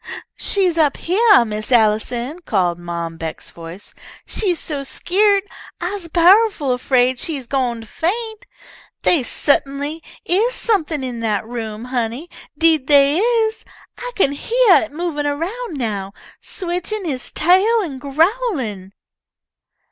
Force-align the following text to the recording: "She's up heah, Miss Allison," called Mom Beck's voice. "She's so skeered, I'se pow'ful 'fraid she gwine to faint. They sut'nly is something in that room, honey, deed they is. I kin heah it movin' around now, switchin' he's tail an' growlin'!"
"She's 0.35 0.79
up 0.79 0.97
heah, 0.97 1.45
Miss 1.45 1.71
Allison," 1.71 2.39
called 2.43 2.79
Mom 2.79 3.17
Beck's 3.17 3.51
voice. 3.51 3.93
"She's 4.25 4.57
so 4.59 4.81
skeered, 4.81 5.43
I'se 5.79 6.07
pow'ful 6.07 6.79
'fraid 6.79 7.19
she 7.19 7.39
gwine 7.45 7.81
to 7.81 7.85
faint. 7.85 8.45
They 9.03 9.21
sut'nly 9.21 10.01
is 10.25 10.55
something 10.55 11.03
in 11.03 11.19
that 11.19 11.45
room, 11.45 11.85
honey, 11.85 12.31
deed 12.57 12.87
they 12.87 13.19
is. 13.19 13.63
I 13.99 14.11
kin 14.15 14.31
heah 14.31 14.85
it 14.85 14.91
movin' 14.91 15.27
around 15.27 15.77
now, 15.77 16.13
switchin' 16.41 17.05
he's 17.05 17.29
tail 17.31 17.81
an' 17.83 17.99
growlin'!" 17.99 18.93